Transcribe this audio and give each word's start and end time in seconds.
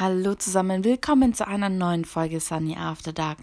Hallo 0.00 0.34
zusammen, 0.34 0.82
willkommen 0.82 1.34
zu 1.34 1.46
einer 1.46 1.68
neuen 1.68 2.06
Folge 2.06 2.40
Sunny 2.40 2.74
After 2.74 3.12
Dark. 3.12 3.40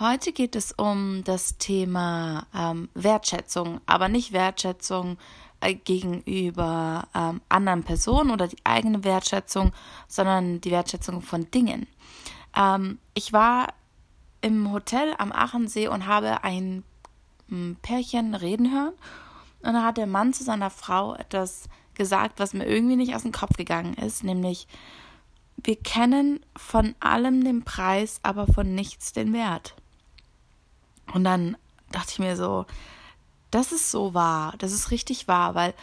Heute 0.00 0.32
geht 0.32 0.56
es 0.56 0.72
um 0.72 1.22
das 1.22 1.56
Thema 1.58 2.48
ähm, 2.52 2.88
Wertschätzung, 2.94 3.80
aber 3.86 4.08
nicht 4.08 4.32
Wertschätzung 4.32 5.18
äh, 5.60 5.74
gegenüber 5.74 7.06
ähm, 7.14 7.40
anderen 7.48 7.84
Personen 7.84 8.32
oder 8.32 8.48
die 8.48 8.56
eigene 8.64 9.04
Wertschätzung, 9.04 9.70
sondern 10.08 10.60
die 10.60 10.72
Wertschätzung 10.72 11.22
von 11.22 11.48
Dingen. 11.52 11.86
Ähm, 12.56 12.98
ich 13.14 13.32
war 13.32 13.68
im 14.40 14.72
Hotel 14.72 15.14
am 15.18 15.30
Achensee 15.30 15.86
und 15.86 16.08
habe 16.08 16.42
ein 16.42 16.82
hm, 17.48 17.76
Pärchen 17.82 18.34
reden 18.34 18.72
hören 18.72 18.94
und 19.62 19.74
da 19.74 19.84
hat 19.84 19.96
der 19.96 20.08
Mann 20.08 20.32
zu 20.32 20.42
seiner 20.42 20.70
Frau 20.70 21.14
etwas 21.14 21.68
gesagt, 21.94 22.40
was 22.40 22.52
mir 22.52 22.66
irgendwie 22.66 22.96
nicht 22.96 23.14
aus 23.14 23.22
dem 23.22 23.30
Kopf 23.30 23.56
gegangen 23.56 23.94
ist, 23.94 24.24
nämlich 24.24 24.66
wir 25.64 25.76
kennen 25.76 26.40
von 26.56 26.94
allem 27.00 27.42
den 27.42 27.64
Preis, 27.64 28.20
aber 28.22 28.46
von 28.46 28.74
nichts 28.74 29.12
den 29.12 29.32
Wert. 29.32 29.74
Und 31.12 31.24
dann 31.24 31.56
dachte 31.90 32.12
ich 32.12 32.18
mir 32.18 32.36
so, 32.36 32.66
das 33.50 33.72
ist 33.72 33.90
so 33.90 34.14
wahr, 34.14 34.54
das 34.58 34.72
ist 34.72 34.90
richtig 34.90 35.26
wahr, 35.28 35.54
weil 35.54 35.74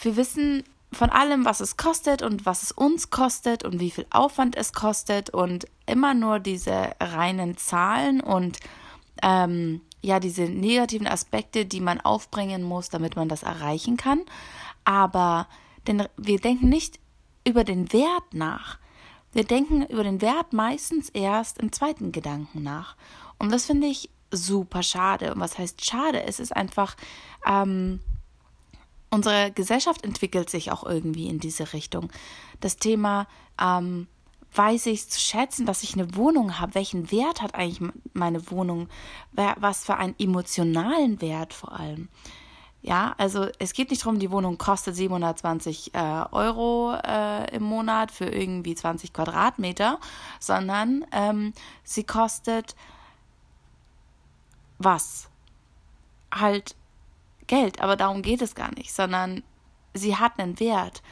wir 0.00 0.16
wissen 0.16 0.64
von 0.92 1.10
allem, 1.10 1.44
was 1.44 1.60
es 1.60 1.76
kostet 1.76 2.22
und 2.22 2.46
was 2.46 2.62
es 2.62 2.72
uns 2.72 3.10
kostet 3.10 3.64
und 3.64 3.80
wie 3.80 3.90
viel 3.90 4.06
Aufwand 4.10 4.56
es 4.56 4.72
kostet 4.72 5.30
und 5.30 5.66
immer 5.86 6.14
nur 6.14 6.40
diese 6.40 6.92
reinen 7.00 7.56
Zahlen 7.56 8.20
und 8.20 8.58
ähm, 9.22 9.82
ja, 10.00 10.18
diese 10.18 10.42
negativen 10.42 11.06
Aspekte, 11.06 11.66
die 11.66 11.80
man 11.80 12.00
aufbringen 12.00 12.62
muss, 12.62 12.88
damit 12.88 13.16
man 13.16 13.28
das 13.28 13.42
erreichen 13.42 13.96
kann. 13.96 14.22
Aber 14.84 15.46
denn 15.86 16.06
wir 16.16 16.38
denken 16.38 16.68
nicht 16.68 16.99
über 17.44 17.64
den 17.64 17.92
Wert 17.92 18.32
nach. 18.32 18.78
Wir 19.32 19.44
denken 19.44 19.82
über 19.86 20.02
den 20.02 20.20
Wert 20.20 20.52
meistens 20.52 21.08
erst 21.10 21.58
im 21.58 21.72
zweiten 21.72 22.12
Gedanken 22.12 22.62
nach. 22.62 22.96
Und 23.38 23.52
das 23.52 23.66
finde 23.66 23.86
ich 23.86 24.10
super 24.30 24.82
schade. 24.82 25.32
Und 25.34 25.40
was 25.40 25.58
heißt 25.58 25.84
schade? 25.84 26.22
Es 26.24 26.40
ist 26.40 26.54
einfach, 26.54 26.96
ähm, 27.46 28.00
unsere 29.10 29.52
Gesellschaft 29.52 30.04
entwickelt 30.04 30.50
sich 30.50 30.72
auch 30.72 30.84
irgendwie 30.84 31.28
in 31.28 31.38
diese 31.38 31.72
Richtung. 31.72 32.10
Das 32.60 32.76
Thema, 32.76 33.26
ähm, 33.60 34.08
weiß 34.52 34.86
ich 34.86 35.08
zu 35.08 35.20
schätzen, 35.20 35.66
dass 35.66 35.82
ich 35.82 35.94
eine 35.94 36.16
Wohnung 36.16 36.58
habe? 36.58 36.74
Welchen 36.74 37.10
Wert 37.10 37.40
hat 37.40 37.54
eigentlich 37.54 37.88
meine 38.12 38.50
Wohnung? 38.50 38.88
Was 39.32 39.84
für 39.84 39.96
einen 39.96 40.14
emotionalen 40.18 41.20
Wert 41.20 41.54
vor 41.54 41.78
allem? 41.78 42.08
Ja, 42.82 43.14
also 43.18 43.48
es 43.58 43.74
geht 43.74 43.90
nicht 43.90 44.02
darum, 44.02 44.18
die 44.18 44.30
Wohnung 44.30 44.56
kostet 44.56 44.96
720 44.96 45.94
äh, 45.94 45.98
Euro 46.32 46.94
äh, 46.94 47.54
im 47.54 47.62
Monat 47.62 48.10
für 48.10 48.24
irgendwie 48.24 48.74
20 48.74 49.12
Quadratmeter, 49.12 49.98
sondern 50.38 51.04
ähm, 51.12 51.52
sie 51.84 52.04
kostet 52.04 52.74
was? 54.78 55.28
Halt 56.32 56.74
Geld, 57.46 57.82
aber 57.82 57.96
darum 57.96 58.22
geht 58.22 58.40
es 58.40 58.54
gar 58.54 58.72
nicht, 58.74 58.94
sondern 58.94 59.42
sie 59.92 60.16
hat 60.16 60.38
einen 60.38 60.58
Wert. 60.58 61.02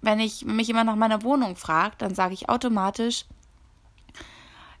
Wenn 0.00 0.18
ich 0.18 0.46
mich 0.46 0.70
immer 0.70 0.84
nach 0.84 0.96
meiner 0.96 1.22
Wohnung 1.22 1.56
frage, 1.56 1.96
dann 1.98 2.14
sage 2.14 2.32
ich 2.32 2.48
automatisch, 2.48 3.26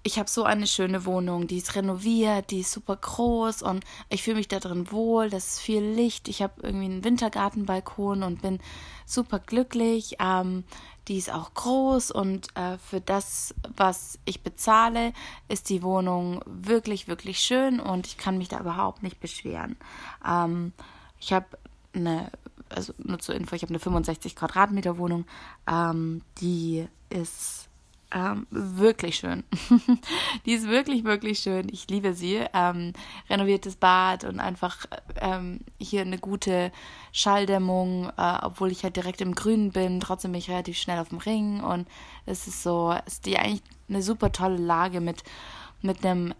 ich 0.02 0.18
habe 0.18 0.30
so 0.30 0.44
eine 0.44 0.66
schöne 0.66 1.04
Wohnung, 1.04 1.46
die 1.46 1.58
ist 1.58 1.74
renoviert, 1.74 2.50
die 2.50 2.60
ist 2.60 2.72
super 2.72 2.96
groß 2.96 3.62
und 3.62 3.84
ich 4.08 4.22
fühle 4.22 4.36
mich 4.36 4.48
da 4.48 4.58
drin 4.58 4.90
wohl, 4.90 5.28
das 5.28 5.48
ist 5.48 5.60
viel 5.60 5.82
Licht, 5.82 6.28
ich 6.28 6.42
habe 6.42 6.54
irgendwie 6.62 6.86
einen 6.86 7.04
Wintergartenbalkon 7.04 8.22
und 8.22 8.40
bin 8.40 8.60
super 9.04 9.38
glücklich. 9.38 10.16
Ähm, 10.18 10.64
die 11.08 11.18
ist 11.18 11.32
auch 11.32 11.54
groß 11.54 12.12
und 12.12 12.54
äh, 12.56 12.78
für 12.78 13.00
das, 13.00 13.54
was 13.76 14.18
ich 14.26 14.42
bezahle, 14.42 15.12
ist 15.48 15.68
die 15.68 15.82
Wohnung 15.82 16.40
wirklich, 16.46 17.08
wirklich 17.08 17.40
schön 17.40 17.80
und 17.80 18.06
ich 18.06 18.16
kann 18.16 18.38
mich 18.38 18.48
da 18.48 18.60
überhaupt 18.60 19.02
nicht 19.02 19.18
beschweren. 19.18 19.76
Ähm, 20.26 20.72
ich 21.18 21.32
habe 21.32 21.46
eine, 21.94 22.30
also 22.68 22.92
nur 22.98 23.18
zur 23.18 23.34
Info, 23.34 23.56
ich 23.56 23.62
habe 23.62 23.70
eine 23.70 23.80
65 23.80 24.36
Quadratmeter 24.36 24.98
Wohnung, 24.98 25.26
ähm, 25.66 26.22
die 26.40 26.86
ist 27.08 27.69
ähm, 28.12 28.46
wirklich 28.50 29.16
schön. 29.16 29.44
die 30.46 30.52
ist 30.52 30.68
wirklich, 30.68 31.04
wirklich 31.04 31.38
schön. 31.38 31.68
Ich 31.70 31.88
liebe 31.88 32.14
sie. 32.14 32.44
Ähm, 32.52 32.92
renoviertes 33.28 33.76
Bad 33.76 34.24
und 34.24 34.40
einfach 34.40 34.86
ähm, 35.20 35.60
hier 35.78 36.02
eine 36.02 36.18
gute 36.18 36.72
Schalldämmung, 37.12 38.10
äh, 38.16 38.38
obwohl 38.42 38.72
ich 38.72 38.82
halt 38.82 38.96
direkt 38.96 39.20
im 39.20 39.34
Grünen 39.34 39.70
bin. 39.70 40.00
Trotzdem 40.00 40.32
bin 40.32 40.40
ich 40.40 40.50
relativ 40.50 40.76
schnell 40.76 40.98
auf 40.98 41.10
dem 41.10 41.18
Ring 41.18 41.62
und 41.62 41.88
es 42.26 42.46
ist 42.46 42.62
so, 42.62 42.94
es 43.06 43.14
ist 43.14 43.26
die 43.26 43.38
eigentlich 43.38 43.62
eine 43.88 44.02
super 44.02 44.32
tolle 44.32 44.58
Lage 44.58 45.00
mit, 45.00 45.22
mit 45.82 46.04
einem 46.04 46.34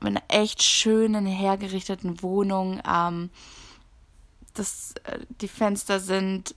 mit 0.00 0.08
einer 0.08 0.22
echt 0.28 0.62
schönen, 0.62 1.24
hergerichteten 1.24 2.22
Wohnung. 2.22 2.80
Ähm, 2.86 3.30
das, 4.54 4.94
äh, 5.04 5.20
die 5.40 5.48
Fenster 5.48 6.00
sind 6.00 6.54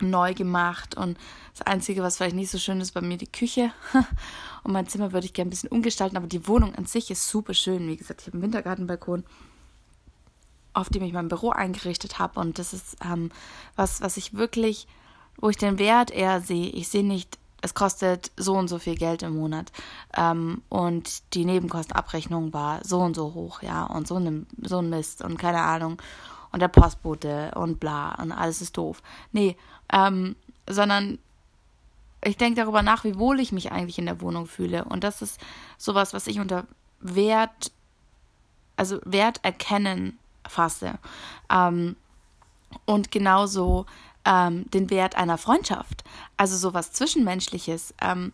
neu 0.00 0.34
gemacht 0.34 0.96
und 0.96 1.18
das 1.56 1.66
Einzige, 1.66 2.02
was 2.02 2.16
vielleicht 2.16 2.36
nicht 2.36 2.50
so 2.50 2.58
schön 2.58 2.80
ist, 2.80 2.92
bei 2.92 3.00
mir 3.00 3.16
die 3.16 3.30
Küche 3.30 3.72
und 4.62 4.72
mein 4.72 4.88
Zimmer 4.88 5.12
würde 5.12 5.26
ich 5.26 5.32
gerne 5.32 5.48
ein 5.48 5.50
bisschen 5.50 5.70
umgestalten, 5.70 6.16
aber 6.16 6.26
die 6.26 6.46
Wohnung 6.46 6.74
an 6.74 6.86
sich 6.86 7.10
ist 7.10 7.28
super 7.28 7.54
schön. 7.54 7.88
Wie 7.88 7.96
gesagt, 7.96 8.20
ich 8.20 8.26
habe 8.28 8.36
einen 8.36 8.44
Wintergartenbalkon, 8.44 9.24
auf 10.74 10.88
dem 10.88 11.02
ich 11.02 11.12
mein 11.12 11.28
Büro 11.28 11.50
eingerichtet 11.50 12.18
habe 12.18 12.40
und 12.40 12.58
das 12.58 12.72
ist 12.72 12.96
ähm, 13.04 13.30
was, 13.76 14.00
was 14.00 14.16
ich 14.16 14.34
wirklich, 14.34 14.86
wo 15.38 15.48
ich 15.48 15.56
den 15.56 15.78
Wert 15.78 16.10
eher 16.10 16.40
sehe. 16.40 16.70
Ich 16.70 16.88
sehe 16.88 17.04
nicht, 17.04 17.38
es 17.60 17.74
kostet 17.74 18.30
so 18.36 18.54
und 18.54 18.68
so 18.68 18.78
viel 18.78 18.94
Geld 18.94 19.22
im 19.22 19.36
Monat 19.36 19.72
ähm, 20.16 20.62
und 20.68 21.34
die 21.34 21.44
Nebenkostenabrechnung 21.44 22.52
war 22.52 22.84
so 22.84 23.00
und 23.00 23.14
so 23.14 23.34
hoch, 23.34 23.62
ja, 23.62 23.84
und 23.84 24.06
so 24.06 24.16
ein, 24.16 24.46
so 24.62 24.78
ein 24.78 24.90
Mist 24.90 25.22
und 25.22 25.38
keine 25.38 25.62
Ahnung 25.62 26.00
und 26.52 26.60
der 26.60 26.68
Postbote 26.68 27.52
und 27.54 27.80
bla 27.80 28.14
und 28.14 28.32
alles 28.32 28.62
ist 28.62 28.76
doof. 28.76 29.02
Nee, 29.32 29.56
ähm, 29.92 30.36
sondern 30.68 31.18
ich 32.24 32.36
denke 32.36 32.60
darüber 32.60 32.82
nach, 32.82 33.04
wie 33.04 33.18
wohl 33.18 33.40
ich 33.40 33.52
mich 33.52 33.70
eigentlich 33.72 33.98
in 33.98 34.06
der 34.06 34.20
Wohnung 34.20 34.46
fühle. 34.46 34.84
Und 34.84 35.04
das 35.04 35.22
ist 35.22 35.40
sowas, 35.76 36.12
was 36.12 36.26
ich 36.26 36.40
unter 36.40 36.66
Wert, 37.00 37.70
also 38.76 38.98
Wert 39.04 39.40
erkennen 39.44 40.18
fasse. 40.46 40.98
Ähm, 41.50 41.96
und 42.84 43.10
genauso 43.10 43.86
ähm, 44.24 44.68
den 44.70 44.90
Wert 44.90 45.16
einer 45.16 45.38
Freundschaft, 45.38 46.04
also 46.36 46.56
sowas 46.56 46.92
Zwischenmenschliches. 46.92 47.94
Ähm, 48.00 48.32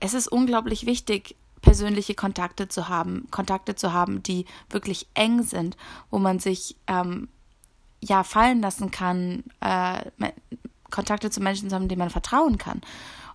es 0.00 0.14
ist 0.14 0.28
unglaublich 0.28 0.86
wichtig, 0.86 1.36
persönliche 1.62 2.14
Kontakte 2.14 2.68
zu 2.68 2.88
haben, 2.88 3.28
Kontakte 3.30 3.74
zu 3.76 3.92
haben, 3.92 4.22
die 4.22 4.46
wirklich 4.70 5.06
eng 5.14 5.42
sind, 5.42 5.76
wo 6.10 6.18
man 6.18 6.38
sich 6.38 6.76
ähm, 6.86 7.28
ja 8.00 8.24
fallen 8.24 8.60
lassen 8.60 8.90
kann, 8.90 9.44
äh, 9.60 10.04
Kontakte 10.90 11.30
zu 11.30 11.40
Menschen 11.40 11.68
zu 11.68 11.74
haben, 11.74 11.88
denen 11.88 12.00
man 12.00 12.10
vertrauen 12.10 12.58
kann. 12.58 12.80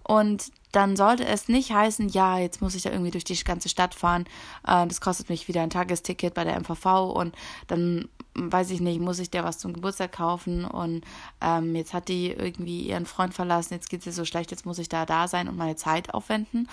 Und 0.04 0.52
dann 0.72 0.96
sollte 0.96 1.26
es 1.26 1.48
nicht 1.48 1.72
heißen, 1.72 2.10
ja, 2.10 2.38
jetzt 2.38 2.62
muss 2.62 2.76
ich 2.76 2.84
da 2.84 2.92
irgendwie 2.92 3.12
durch 3.12 3.24
die 3.24 3.42
ganze 3.44 3.70
Stadt 3.70 3.96
fahren, 3.96 4.26
äh, 4.68 4.86
das 4.86 5.02
kostet 5.02 5.30
mich 5.30 5.48
wieder 5.48 5.62
ein 5.62 5.70
Tagesticket 5.70 6.34
bei 6.34 6.44
der 6.44 6.60
MVV 6.60 7.12
und 7.12 7.36
dann 7.68 8.08
weiß 8.36 8.70
ich 8.72 8.82
nicht, 8.82 9.00
muss 9.00 9.20
ich 9.20 9.32
der 9.32 9.46
was 9.46 9.58
zum 9.58 9.74
Geburtstag 9.74 10.12
kaufen 10.12 10.66
und 10.66 11.06
ähm, 11.42 11.74
jetzt 11.76 11.94
hat 11.94 12.10
die 12.10 12.32
irgendwie 12.32 12.82
ihren 12.82 13.06
Freund 13.06 13.34
verlassen, 13.34 13.74
jetzt 13.74 13.90
geht 13.90 14.06
ihr 14.06 14.12
so 14.12 14.26
schlecht, 14.26 14.52
jetzt 14.52 14.66
muss 14.66 14.78
ich 14.78 14.90
da 14.90 15.06
da 15.06 15.28
sein 15.28 15.48
und 15.48 15.58
meine 15.58 15.78
Zeit 15.78 16.14
aufwenden. 16.14 16.68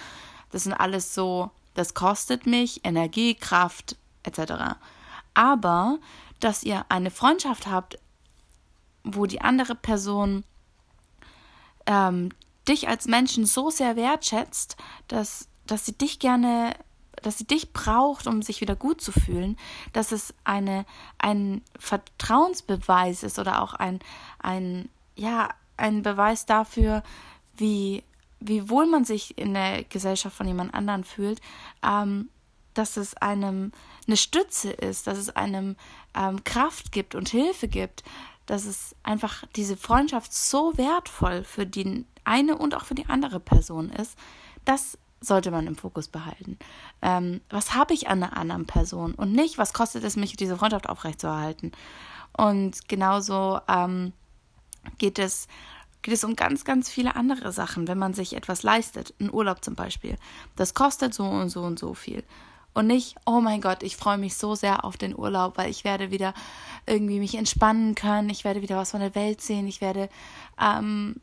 Das 0.50 0.64
sind 0.64 0.74
alles 0.74 1.14
so, 1.14 1.50
das 1.74 1.94
kostet 1.94 2.46
mich 2.46 2.84
Energie, 2.84 3.34
Kraft 3.34 3.96
etc. 4.24 4.76
Aber, 5.34 5.98
dass 6.40 6.62
ihr 6.62 6.84
eine 6.88 7.10
Freundschaft 7.10 7.66
habt, 7.66 7.98
wo 9.04 9.26
die 9.26 9.40
andere 9.40 9.74
Person 9.74 10.44
ähm, 11.86 12.30
dich 12.68 12.88
als 12.88 13.06
Menschen 13.06 13.46
so 13.46 13.70
sehr 13.70 13.96
wertschätzt, 13.96 14.76
dass, 15.08 15.48
dass 15.66 15.86
sie 15.86 15.96
dich 15.96 16.18
gerne, 16.18 16.74
dass 17.22 17.38
sie 17.38 17.46
dich 17.46 17.72
braucht, 17.72 18.26
um 18.26 18.42
sich 18.42 18.60
wieder 18.60 18.76
gut 18.76 19.00
zu 19.00 19.10
fühlen, 19.10 19.56
dass 19.92 20.12
es 20.12 20.34
eine, 20.44 20.84
ein 21.18 21.62
Vertrauensbeweis 21.78 23.22
ist 23.22 23.38
oder 23.38 23.62
auch 23.62 23.74
ein, 23.74 23.98
ein, 24.38 24.88
ja, 25.16 25.48
ein 25.76 26.02
Beweis 26.02 26.46
dafür, 26.46 27.02
wie 27.56 28.04
wie 28.44 28.68
wohl 28.68 28.86
man 28.86 29.04
sich 29.04 29.38
in 29.38 29.54
der 29.54 29.84
Gesellschaft 29.84 30.36
von 30.36 30.46
jemand 30.46 30.74
anderen 30.74 31.04
fühlt, 31.04 31.40
ähm, 31.82 32.28
dass 32.74 32.96
es 32.96 33.14
einem 33.16 33.72
eine 34.06 34.16
Stütze 34.16 34.70
ist, 34.70 35.06
dass 35.06 35.18
es 35.18 35.30
einem 35.30 35.76
ähm, 36.14 36.42
Kraft 36.44 36.92
gibt 36.92 37.14
und 37.14 37.28
Hilfe 37.28 37.68
gibt, 37.68 38.02
dass 38.46 38.64
es 38.64 38.94
einfach 39.02 39.44
diese 39.56 39.76
Freundschaft 39.76 40.32
so 40.32 40.76
wertvoll 40.76 41.44
für 41.44 41.66
die 41.66 42.04
eine 42.24 42.58
und 42.58 42.74
auch 42.74 42.84
für 42.84 42.94
die 42.94 43.06
andere 43.06 43.40
Person 43.40 43.90
ist, 43.90 44.18
das 44.64 44.98
sollte 45.20 45.50
man 45.50 45.66
im 45.66 45.76
Fokus 45.76 46.08
behalten. 46.08 46.58
Ähm, 47.00 47.40
was 47.48 47.74
habe 47.74 47.94
ich 47.94 48.08
an 48.08 48.22
einer 48.22 48.36
anderen 48.36 48.66
Person 48.66 49.14
und 49.14 49.32
nicht, 49.32 49.58
was 49.58 49.72
kostet 49.72 50.02
es 50.04 50.16
mich, 50.16 50.36
diese 50.36 50.56
Freundschaft 50.56 50.88
aufrechtzuerhalten? 50.88 51.72
Und 52.36 52.88
genauso 52.88 53.60
ähm, 53.68 54.12
geht 54.98 55.18
es 55.18 55.46
geht 56.02 56.14
es 56.14 56.24
um 56.24 56.34
ganz, 56.34 56.64
ganz 56.64 56.90
viele 56.90 57.14
andere 57.14 57.52
Sachen, 57.52 57.86
wenn 57.86 57.98
man 57.98 58.12
sich 58.12 58.34
etwas 58.34 58.64
leistet. 58.64 59.14
Ein 59.20 59.32
Urlaub 59.32 59.64
zum 59.64 59.76
Beispiel. 59.76 60.16
Das 60.56 60.74
kostet 60.74 61.14
so 61.14 61.24
und 61.24 61.48
so 61.48 61.62
und 61.62 61.78
so 61.78 61.94
viel. 61.94 62.24
Und 62.74 62.86
nicht, 62.86 63.16
oh 63.26 63.40
mein 63.40 63.60
Gott, 63.60 63.82
ich 63.82 63.96
freue 63.96 64.18
mich 64.18 64.36
so 64.36 64.54
sehr 64.54 64.84
auf 64.84 64.96
den 64.96 65.16
Urlaub, 65.16 65.58
weil 65.58 65.70
ich 65.70 65.84
werde 65.84 66.10
wieder 66.10 66.32
irgendwie 66.86 67.18
mich 67.18 67.34
entspannen 67.34 67.94
können, 67.94 68.30
ich 68.30 68.44
werde 68.44 68.62
wieder 68.62 68.76
was 68.76 68.92
von 68.92 69.00
der 69.00 69.14
Welt 69.14 69.42
sehen, 69.42 69.68
ich 69.68 69.80
werde 69.80 70.08
ähm, 70.60 71.16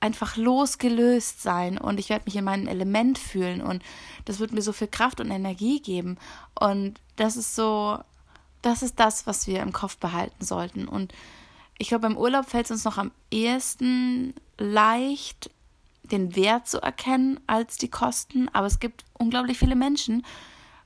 einfach 0.00 0.36
losgelöst 0.36 1.42
sein 1.42 1.78
und 1.78 1.98
ich 1.98 2.10
werde 2.10 2.26
mich 2.26 2.36
in 2.36 2.44
meinem 2.44 2.66
Element 2.66 3.18
fühlen 3.18 3.62
und 3.62 3.82
das 4.26 4.38
wird 4.38 4.52
mir 4.52 4.60
so 4.60 4.72
viel 4.72 4.88
Kraft 4.88 5.18
und 5.18 5.30
Energie 5.30 5.80
geben. 5.80 6.18
Und 6.58 7.00
das 7.16 7.36
ist 7.36 7.54
so, 7.54 7.98
das 8.60 8.82
ist 8.82 9.00
das, 9.00 9.26
was 9.26 9.46
wir 9.46 9.62
im 9.62 9.72
Kopf 9.72 9.96
behalten 9.96 10.44
sollten. 10.44 10.88
Und 10.88 11.14
ich 11.78 11.88
glaube, 11.88 12.02
beim 12.02 12.18
Urlaub 12.18 12.50
fällt 12.50 12.66
es 12.66 12.70
uns 12.72 12.84
noch 12.84 12.98
am 12.98 13.12
ehesten 13.30 14.34
leicht, 14.58 15.50
den 16.04 16.36
Wert 16.36 16.68
zu 16.68 16.80
erkennen 16.80 17.40
als 17.46 17.78
die 17.78 17.90
Kosten. 17.90 18.48
Aber 18.52 18.66
es 18.66 18.80
gibt 18.80 19.04
unglaublich 19.18 19.58
viele 19.58 19.76
Menschen, 19.76 20.24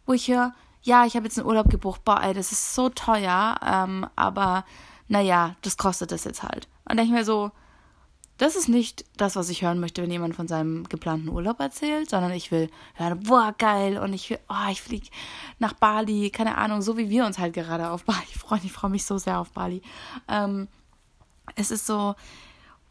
wo 0.06 0.12
ich 0.12 0.28
höre, 0.28 0.54
ja, 0.82 1.04
ich 1.04 1.16
habe 1.16 1.26
jetzt 1.26 1.38
einen 1.38 1.46
Urlaub 1.46 1.68
gebucht, 1.68 2.04
boah, 2.04 2.22
ey, 2.22 2.34
das 2.34 2.52
ist 2.52 2.74
so 2.74 2.88
teuer, 2.88 3.56
ähm, 3.64 4.06
aber 4.16 4.64
naja, 5.08 5.56
das 5.62 5.76
kostet 5.76 6.12
das 6.12 6.24
jetzt 6.24 6.42
halt. 6.42 6.68
Und 6.88 6.96
denke 6.96 7.12
ich 7.12 7.18
mir 7.18 7.24
so, 7.24 7.50
das 8.38 8.54
ist 8.54 8.68
nicht 8.68 9.04
das, 9.16 9.34
was 9.34 9.48
ich 9.48 9.62
hören 9.62 9.80
möchte, 9.80 10.00
wenn 10.00 10.12
jemand 10.12 10.36
von 10.36 10.46
seinem 10.46 10.88
geplanten 10.88 11.28
Urlaub 11.28 11.58
erzählt, 11.58 12.08
sondern 12.08 12.30
ich 12.30 12.52
will 12.52 12.70
hören, 12.94 13.20
boah, 13.20 13.52
geil, 13.58 13.98
und 13.98 14.12
ich 14.12 14.30
will, 14.30 14.38
oh, 14.48 14.70
ich 14.70 14.80
fliege 14.80 15.08
nach 15.58 15.72
Bali, 15.72 16.30
keine 16.30 16.56
Ahnung, 16.56 16.80
so 16.80 16.96
wie 16.96 17.10
wir 17.10 17.26
uns 17.26 17.38
halt 17.38 17.52
gerade 17.52 17.90
auf 17.90 18.04
Bali 18.04 18.26
freuen. 18.38 18.62
Ich 18.64 18.72
freue 18.72 18.90
mich 18.90 19.04
so 19.04 19.18
sehr 19.18 19.40
auf 19.40 19.50
Bali. 19.50 19.82
Ähm, 20.28 20.68
es 21.56 21.72
ist 21.72 21.86
so, 21.86 22.14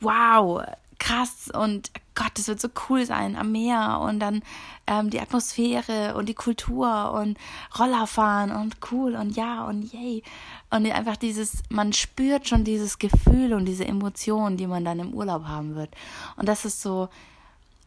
wow, 0.02 0.62
krass 1.00 1.50
und 1.54 1.92
Gott, 2.18 2.32
das 2.34 2.48
wird 2.48 2.60
so 2.60 2.70
cool 2.90 3.06
sein 3.06 3.36
am 3.36 3.52
Meer 3.52 4.00
und 4.02 4.20
dann 4.20 4.42
ähm, 4.88 5.12
die 5.12 5.22
Atmosphäre 5.22 6.16
und 6.16 6.28
die 6.28 6.34
Kultur 6.34 7.12
und 7.12 7.38
Rollerfahren 7.78 8.52
und 8.52 8.78
cool 8.92 9.16
und 9.16 9.38
ja 9.38 9.66
und 9.66 9.94
yay. 9.94 10.24
Und 10.72 10.92
einfach 10.92 11.16
dieses, 11.16 11.62
man 11.70 11.94
spürt 11.94 12.48
schon 12.48 12.64
dieses 12.64 12.98
Gefühl 12.98 13.54
und 13.54 13.66
diese 13.66 13.86
Emotionen, 13.86 14.58
die 14.58 14.66
man 14.66 14.84
dann 14.84 15.00
im 15.00 15.14
Urlaub 15.14 15.46
haben 15.46 15.76
wird. 15.76 15.92
Und 16.38 16.50
das 16.50 16.66
ist 16.66 16.82
so, 16.82 17.08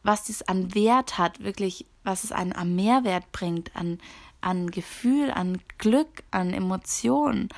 was 0.04 0.26
das 0.28 0.42
an 0.42 0.76
Wert 0.76 1.18
hat, 1.18 1.42
wirklich, 1.42 1.84
was 2.04 2.22
es 2.22 2.30
einen 2.30 2.54
am 2.54 2.76
Mehrwert 2.76 3.32
bringt, 3.32 3.74
an, 3.74 3.98
an 4.40 4.70
Gefühl, 4.70 5.32
an 5.32 5.60
Glück, 5.78 6.22
an 6.30 6.52
Emotionen 6.52 7.48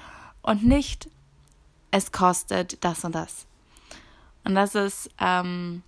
und 0.40 0.64
nicht, 0.64 1.10
es 1.90 2.12
kostet 2.12 2.82
das 2.82 3.04
und 3.04 3.14
das. 3.14 3.46
Und 4.44 4.54
das 4.54 4.74
ist 4.74 5.10
ähm, 5.20 5.82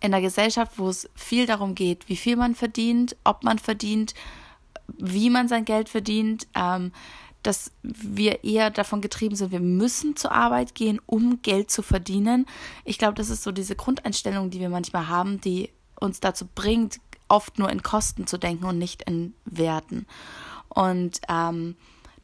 in 0.00 0.10
der 0.10 0.20
Gesellschaft, 0.20 0.72
wo 0.76 0.88
es 0.88 1.08
viel 1.14 1.46
darum 1.46 1.74
geht, 1.74 2.08
wie 2.08 2.16
viel 2.16 2.36
man 2.36 2.54
verdient, 2.54 3.16
ob 3.24 3.44
man 3.44 3.58
verdient, 3.58 4.14
wie 4.98 5.30
man 5.30 5.48
sein 5.48 5.64
Geld 5.64 5.88
verdient, 5.88 6.46
ähm, 6.54 6.92
dass 7.42 7.70
wir 7.82 8.44
eher 8.44 8.70
davon 8.70 9.00
getrieben 9.00 9.36
sind, 9.36 9.52
wir 9.52 9.60
müssen 9.60 10.16
zur 10.16 10.32
Arbeit 10.32 10.74
gehen, 10.74 11.00
um 11.06 11.40
Geld 11.42 11.70
zu 11.70 11.82
verdienen. 11.82 12.46
Ich 12.84 12.98
glaube, 12.98 13.14
das 13.14 13.30
ist 13.30 13.44
so 13.44 13.52
diese 13.52 13.76
Grundeinstellung, 13.76 14.50
die 14.50 14.58
wir 14.58 14.68
manchmal 14.68 15.08
haben, 15.08 15.40
die 15.40 15.70
uns 16.00 16.18
dazu 16.20 16.46
bringt, 16.52 16.98
oft 17.28 17.58
nur 17.58 17.70
in 17.70 17.82
Kosten 17.82 18.26
zu 18.26 18.38
denken 18.38 18.64
und 18.64 18.78
nicht 18.78 19.02
in 19.02 19.34
Werten. 19.44 20.06
Und 20.68 21.20
ähm, 21.28 21.76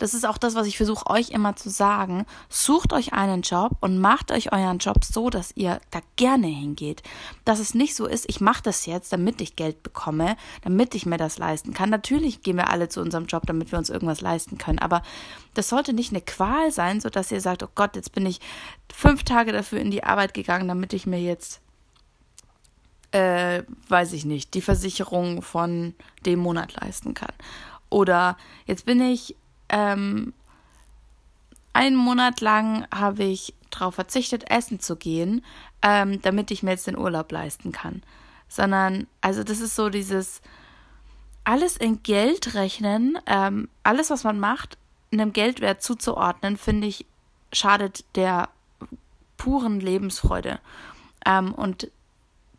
das 0.02 0.14
ist 0.14 0.26
auch 0.26 0.36
das, 0.36 0.56
was 0.56 0.66
ich 0.66 0.76
versuche 0.76 1.08
euch 1.08 1.30
immer 1.30 1.54
zu 1.54 1.70
sagen. 1.70 2.26
Sucht 2.48 2.92
euch 2.92 3.12
einen 3.12 3.42
Job 3.42 3.76
und 3.80 4.00
macht 4.00 4.32
euch 4.32 4.52
euren 4.52 4.78
Job 4.78 5.04
so, 5.04 5.30
dass 5.30 5.52
ihr 5.54 5.80
da 5.92 6.00
gerne 6.16 6.48
hingeht. 6.48 7.04
Dass 7.44 7.60
es 7.60 7.72
nicht 7.72 7.94
so 7.94 8.06
ist, 8.06 8.28
ich 8.28 8.40
mache 8.40 8.64
das 8.64 8.84
jetzt, 8.86 9.12
damit 9.12 9.40
ich 9.40 9.54
Geld 9.54 9.84
bekomme, 9.84 10.36
damit 10.62 10.96
ich 10.96 11.06
mir 11.06 11.18
das 11.18 11.38
leisten 11.38 11.72
kann. 11.72 11.88
Natürlich 11.88 12.42
gehen 12.42 12.56
wir 12.56 12.68
alle 12.68 12.88
zu 12.88 13.00
unserem 13.00 13.26
Job, 13.26 13.44
damit 13.46 13.70
wir 13.70 13.78
uns 13.78 13.90
irgendwas 13.90 14.20
leisten 14.20 14.58
können. 14.58 14.80
Aber 14.80 15.02
das 15.54 15.68
sollte 15.68 15.92
nicht 15.92 16.10
eine 16.10 16.20
Qual 16.20 16.72
sein, 16.72 17.00
so 17.00 17.08
dass 17.08 17.30
ihr 17.30 17.40
sagt, 17.40 17.62
oh 17.62 17.68
Gott, 17.72 17.94
jetzt 17.94 18.10
bin 18.10 18.26
ich 18.26 18.40
fünf 18.92 19.22
Tage 19.22 19.52
dafür 19.52 19.78
in 19.78 19.92
die 19.92 20.02
Arbeit 20.02 20.34
gegangen, 20.34 20.66
damit 20.66 20.94
ich 20.94 21.06
mir 21.06 21.20
jetzt 21.20 21.60
äh, 23.12 23.62
weiß 23.88 24.14
ich 24.14 24.24
nicht, 24.24 24.54
die 24.54 24.62
Versicherung 24.62 25.42
von 25.42 25.94
dem 26.26 26.40
Monat 26.40 26.74
leisten 26.80 27.14
kann. 27.14 27.32
Oder 27.88 28.36
jetzt 28.66 28.86
bin 28.86 29.00
ich 29.00 29.36
ähm, 29.72 30.32
einen 31.72 31.96
Monat 31.96 32.40
lang 32.40 32.86
habe 32.94 33.24
ich 33.24 33.54
darauf 33.70 33.94
verzichtet, 33.94 34.50
essen 34.50 34.78
zu 34.78 34.96
gehen, 34.96 35.44
ähm, 35.80 36.20
damit 36.22 36.50
ich 36.50 36.62
mir 36.62 36.70
jetzt 36.72 36.86
den 36.86 36.98
Urlaub 36.98 37.32
leisten 37.32 37.72
kann. 37.72 38.02
Sondern, 38.48 39.06
also 39.20 39.42
das 39.42 39.60
ist 39.60 39.74
so 39.74 39.88
dieses 39.88 40.42
alles 41.44 41.76
in 41.76 42.02
Geld 42.02 42.54
rechnen, 42.54 43.18
ähm, 43.26 43.68
alles, 43.82 44.10
was 44.10 44.22
man 44.22 44.38
macht, 44.38 44.78
einem 45.12 45.32
Geldwert 45.32 45.82
zuzuordnen, 45.82 46.56
finde 46.56 46.86
ich, 46.86 47.06
schadet 47.52 48.04
der 48.14 48.48
puren 49.36 49.80
Lebensfreude. 49.80 50.60
Ähm, 51.26 51.52
und 51.52 51.90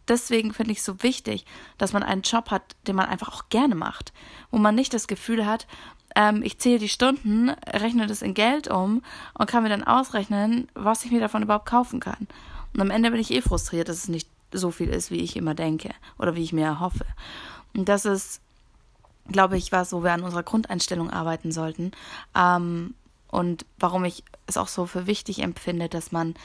deswegen 0.07 0.53
finde 0.53 0.73
ich 0.73 0.79
es 0.79 0.85
so 0.85 1.01
wichtig, 1.01 1.45
dass 1.77 1.93
man 1.93 2.03
einen 2.03 2.23
Job 2.23 2.51
hat, 2.51 2.75
den 2.87 2.95
man 2.95 3.07
einfach 3.07 3.33
auch 3.33 3.49
gerne 3.49 3.75
macht, 3.75 4.11
wo 4.51 4.57
man 4.57 4.75
nicht 4.75 4.93
das 4.93 5.07
Gefühl 5.07 5.45
hat, 5.45 5.67
ähm, 6.15 6.43
ich 6.43 6.59
zähle 6.59 6.79
die 6.79 6.89
Stunden, 6.89 7.49
rechne 7.67 8.07
das 8.07 8.21
in 8.21 8.33
Geld 8.33 8.67
um 8.67 9.01
und 9.33 9.49
kann 9.49 9.63
mir 9.63 9.69
dann 9.69 9.83
ausrechnen, 9.83 10.67
was 10.73 11.05
ich 11.05 11.11
mir 11.11 11.19
davon 11.19 11.43
überhaupt 11.43 11.65
kaufen 11.65 11.99
kann. 11.99 12.27
Und 12.73 12.81
am 12.81 12.91
Ende 12.91 13.11
bin 13.11 13.19
ich 13.19 13.31
eh 13.31 13.41
frustriert, 13.41 13.89
dass 13.89 13.97
es 13.97 14.07
nicht 14.07 14.27
so 14.51 14.71
viel 14.71 14.89
ist, 14.89 15.11
wie 15.11 15.21
ich 15.21 15.35
immer 15.35 15.55
denke 15.55 15.91
oder 16.17 16.35
wie 16.35 16.43
ich 16.43 16.53
mir 16.53 16.65
erhoffe. 16.65 17.05
Und 17.75 17.89
das 17.89 18.05
ist, 18.05 18.41
glaube 19.27 19.57
ich, 19.57 19.71
was, 19.71 19.93
wo 19.93 20.03
wir 20.03 20.13
an 20.13 20.23
unserer 20.23 20.43
Grundeinstellung 20.43 21.09
arbeiten 21.09 21.51
sollten. 21.51 21.91
Ähm, 22.35 22.93
und 23.27 23.65
warum 23.79 24.05
ich 24.05 24.23
es 24.45 24.57
auch 24.57 24.67
so 24.67 24.85
für 24.85 25.07
wichtig 25.07 25.39
empfinde, 25.39 25.89
dass 25.89 26.11
man 26.11 26.35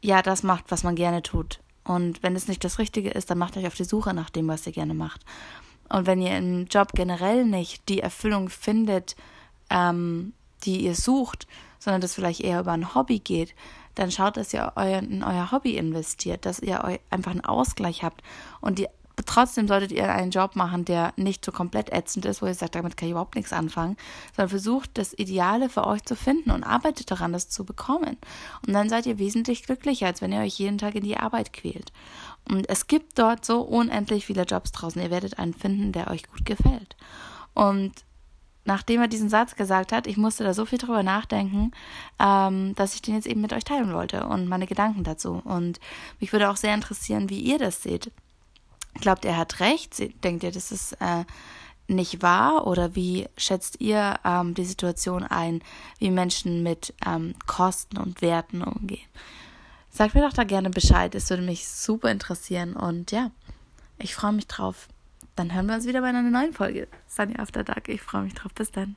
ja 0.00 0.22
das 0.22 0.42
macht, 0.42 0.70
was 0.70 0.82
man 0.82 0.94
gerne 0.94 1.22
tut. 1.22 1.60
Und 1.84 2.22
wenn 2.22 2.36
es 2.36 2.48
nicht 2.48 2.64
das 2.64 2.78
Richtige 2.78 3.10
ist, 3.10 3.30
dann 3.30 3.38
macht 3.38 3.56
euch 3.56 3.66
auf 3.66 3.74
die 3.74 3.84
Suche 3.84 4.14
nach 4.14 4.30
dem, 4.30 4.48
was 4.48 4.66
ihr 4.66 4.72
gerne 4.72 4.94
macht. 4.94 5.24
Und 5.88 6.06
wenn 6.06 6.20
ihr 6.20 6.36
im 6.36 6.66
Job 6.66 6.92
generell 6.94 7.44
nicht 7.44 7.88
die 7.88 8.00
Erfüllung 8.00 8.48
findet, 8.48 9.16
ähm, 9.70 10.32
die 10.64 10.84
ihr 10.84 10.94
sucht, 10.94 11.46
sondern 11.78 12.00
das 12.00 12.14
vielleicht 12.14 12.40
eher 12.40 12.60
über 12.60 12.72
ein 12.72 12.94
Hobby 12.94 13.18
geht, 13.18 13.54
dann 13.94 14.10
schaut, 14.10 14.36
dass 14.36 14.52
ihr 14.54 14.72
euer, 14.76 14.98
in 14.98 15.24
euer 15.24 15.50
Hobby 15.50 15.76
investiert, 15.76 16.46
dass 16.46 16.60
ihr 16.60 16.98
einfach 17.10 17.32
einen 17.32 17.44
Ausgleich 17.44 18.02
habt. 18.04 18.22
Und 18.60 18.78
die, 18.78 18.86
trotzdem 19.26 19.66
solltet 19.66 19.92
ihr 19.92 20.12
einen 20.12 20.30
Job 20.30 20.56
machen, 20.56 20.84
der 20.84 21.12
nicht 21.16 21.44
so 21.44 21.50
komplett 21.50 21.92
ätzend 21.92 22.24
ist, 22.24 22.40
wo 22.40 22.46
ihr 22.46 22.54
sagt, 22.54 22.76
damit 22.76 22.96
kann 22.96 23.08
ich 23.08 23.12
überhaupt 23.12 23.34
nichts 23.34 23.52
anfangen, 23.52 23.96
sondern 24.36 24.50
versucht, 24.50 24.90
das 24.94 25.14
Ideale 25.14 25.68
für 25.68 25.86
euch 25.86 26.04
zu 26.04 26.14
finden 26.14 26.50
und 26.50 26.62
arbeitet 26.62 27.10
daran, 27.10 27.32
das 27.32 27.48
zu 27.48 27.64
bekommen. 27.64 28.16
Und 28.66 28.72
dann 28.72 28.88
seid 28.88 29.06
ihr 29.06 29.18
wesentlich 29.18 29.64
glücklicher, 29.64 30.06
als 30.06 30.22
wenn 30.22 30.32
ihr 30.32 30.40
euch 30.40 30.58
jeden 30.58 30.78
Tag 30.78 30.94
in 30.94 31.04
die 31.04 31.16
Arbeit 31.16 31.52
quält. 31.52 31.92
Und 32.50 32.68
es 32.68 32.86
gibt 32.86 33.18
dort 33.18 33.44
so 33.44 33.60
unendlich 33.60 34.26
viele 34.26 34.42
Jobs 34.42 34.72
draußen. 34.72 35.00
Ihr 35.02 35.10
werdet 35.10 35.38
einen 35.38 35.54
finden, 35.54 35.92
der 35.92 36.10
euch 36.10 36.22
gut 36.28 36.44
gefällt. 36.44 36.96
Und 37.54 37.92
nachdem 38.64 39.00
er 39.00 39.08
diesen 39.08 39.28
Satz 39.28 39.56
gesagt 39.56 39.92
hat, 39.92 40.06
ich 40.06 40.16
musste 40.16 40.44
da 40.44 40.54
so 40.54 40.64
viel 40.64 40.78
drüber 40.78 41.02
nachdenken, 41.02 41.72
ähm, 42.20 42.74
dass 42.74 42.94
ich 42.94 43.02
den 43.02 43.14
jetzt 43.14 43.26
eben 43.26 43.40
mit 43.40 43.52
euch 43.52 43.64
teilen 43.64 43.92
wollte 43.92 44.26
und 44.26 44.46
meine 44.46 44.66
Gedanken 44.66 45.04
dazu. 45.04 45.42
Und 45.44 45.80
mich 46.20 46.32
würde 46.32 46.50
auch 46.50 46.56
sehr 46.56 46.74
interessieren, 46.74 47.30
wie 47.30 47.40
ihr 47.40 47.58
das 47.58 47.82
seht. 47.82 48.12
Glaubt 49.00 49.24
er 49.24 49.36
hat 49.36 49.60
recht? 49.60 49.98
Denkt 50.22 50.42
ihr, 50.42 50.52
das 50.52 50.70
ist 50.70 50.92
äh, 51.00 51.24
nicht 51.88 52.22
wahr? 52.22 52.66
Oder 52.66 52.94
wie 52.94 53.26
schätzt 53.36 53.80
ihr 53.80 54.20
ähm, 54.24 54.54
die 54.54 54.64
Situation 54.64 55.24
ein, 55.24 55.62
wie 55.98 56.10
Menschen 56.10 56.62
mit 56.62 56.94
ähm, 57.06 57.34
Kosten 57.46 57.96
und 57.96 58.22
Werten 58.22 58.62
umgehen? 58.62 59.08
Sagt 59.98 60.14
mir 60.14 60.20
doch 60.20 60.32
da 60.32 60.44
gerne 60.44 60.70
Bescheid. 60.70 61.12
Es 61.16 61.28
würde 61.28 61.42
mich 61.42 61.66
super 61.66 62.12
interessieren. 62.12 62.74
Und 62.74 63.10
ja, 63.10 63.32
ich 63.98 64.14
freue 64.14 64.32
mich 64.32 64.46
drauf. 64.46 64.86
Dann 65.34 65.52
hören 65.52 65.66
wir 65.66 65.74
uns 65.74 65.88
wieder 65.88 66.02
bei 66.02 66.06
einer 66.06 66.22
neuen 66.22 66.52
Folge. 66.52 66.86
Sunny 67.08 67.34
After 67.36 67.64
Dark. 67.64 67.88
Ich 67.88 68.00
freue 68.00 68.22
mich 68.22 68.34
drauf. 68.34 68.54
Bis 68.54 68.70
dann. 68.70 68.94